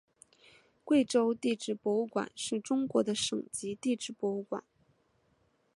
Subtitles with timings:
[0.83, 4.63] 贵州地质博物馆是中国的省级地质博物馆。